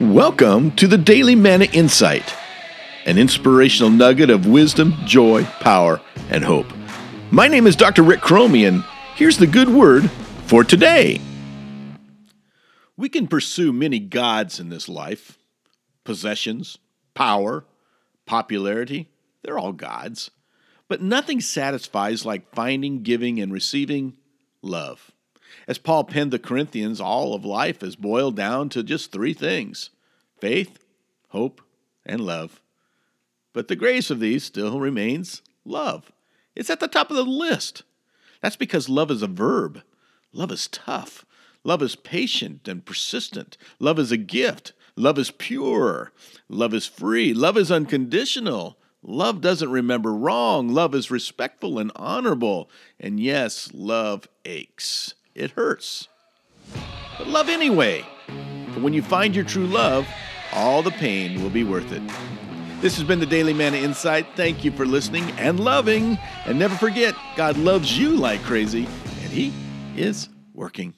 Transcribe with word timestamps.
Welcome 0.00 0.76
to 0.76 0.86
the 0.86 0.96
Daily 0.96 1.34
Manna 1.34 1.64
Insight, 1.72 2.32
an 3.04 3.18
inspirational 3.18 3.90
nugget 3.90 4.30
of 4.30 4.46
wisdom, 4.46 4.94
joy, 5.04 5.42
power, 5.58 6.00
and 6.30 6.44
hope. 6.44 6.68
My 7.32 7.48
name 7.48 7.66
is 7.66 7.74
Dr. 7.74 8.04
Rick 8.04 8.20
Cromie, 8.20 8.68
and 8.68 8.84
here's 9.16 9.38
the 9.38 9.46
good 9.48 9.68
word 9.68 10.08
for 10.46 10.62
today. 10.62 11.20
We 12.96 13.08
can 13.08 13.26
pursue 13.26 13.72
many 13.72 13.98
gods 13.98 14.60
in 14.60 14.68
this 14.68 14.88
life 14.88 15.36
possessions, 16.04 16.78
power, 17.14 17.64
popularity, 18.24 19.08
they're 19.42 19.58
all 19.58 19.72
gods. 19.72 20.30
But 20.86 21.02
nothing 21.02 21.40
satisfies 21.40 22.24
like 22.24 22.54
finding, 22.54 23.02
giving, 23.02 23.40
and 23.40 23.52
receiving 23.52 24.16
love. 24.62 25.10
As 25.68 25.76
Paul 25.76 26.04
penned 26.04 26.30
the 26.30 26.38
Corinthians, 26.38 26.98
all 26.98 27.34
of 27.34 27.44
life 27.44 27.82
is 27.82 27.94
boiled 27.94 28.34
down 28.34 28.70
to 28.70 28.82
just 28.82 29.12
three 29.12 29.34
things 29.34 29.90
faith, 30.40 30.78
hope, 31.28 31.60
and 32.06 32.22
love. 32.22 32.62
But 33.52 33.68
the 33.68 33.76
greatest 33.76 34.10
of 34.10 34.18
these 34.18 34.44
still 34.44 34.80
remains 34.80 35.42
love. 35.66 36.10
It's 36.56 36.70
at 36.70 36.80
the 36.80 36.88
top 36.88 37.10
of 37.10 37.16
the 37.16 37.22
list. 37.22 37.82
That's 38.40 38.56
because 38.56 38.88
love 38.88 39.10
is 39.10 39.22
a 39.22 39.26
verb. 39.26 39.82
Love 40.32 40.50
is 40.52 40.68
tough. 40.68 41.26
Love 41.64 41.82
is 41.82 41.96
patient 41.96 42.66
and 42.66 42.86
persistent. 42.86 43.58
Love 43.78 43.98
is 43.98 44.10
a 44.10 44.16
gift. 44.16 44.72
Love 44.96 45.18
is 45.18 45.30
pure. 45.30 46.12
Love 46.48 46.72
is 46.72 46.86
free. 46.86 47.34
Love 47.34 47.58
is 47.58 47.70
unconditional. 47.70 48.78
Love 49.02 49.42
doesn't 49.42 49.70
remember 49.70 50.14
wrong. 50.14 50.68
Love 50.68 50.94
is 50.94 51.10
respectful 51.10 51.78
and 51.78 51.92
honorable. 51.94 52.70
And 52.98 53.20
yes, 53.20 53.70
love 53.74 54.28
aches. 54.44 55.14
It 55.38 55.52
hurts. 55.52 56.08
But 57.16 57.28
love 57.28 57.48
anyway. 57.48 58.04
For 58.74 58.80
when 58.80 58.92
you 58.92 59.02
find 59.02 59.36
your 59.36 59.44
true 59.44 59.68
love, 59.68 60.04
all 60.52 60.82
the 60.82 60.90
pain 60.90 61.40
will 61.40 61.50
be 61.50 61.62
worth 61.62 61.92
it. 61.92 62.02
This 62.80 62.96
has 62.96 63.06
been 63.06 63.20
the 63.20 63.26
Daily 63.26 63.54
Manna 63.54 63.76
Insight. 63.76 64.26
Thank 64.34 64.64
you 64.64 64.72
for 64.72 64.84
listening 64.84 65.30
and 65.38 65.60
loving. 65.60 66.18
And 66.44 66.58
never 66.58 66.74
forget, 66.74 67.14
God 67.36 67.56
loves 67.56 67.96
you 67.96 68.16
like 68.16 68.42
crazy, 68.42 68.86
and 69.22 69.30
He 69.30 69.52
is 69.96 70.28
working. 70.54 70.97